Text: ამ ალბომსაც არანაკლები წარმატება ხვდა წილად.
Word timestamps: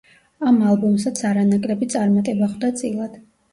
ამ 0.51 0.55
ალბომსაც 0.69 1.21
არანაკლები 1.33 1.91
წარმატება 1.97 2.51
ხვდა 2.57 2.75
წილად. 2.83 3.25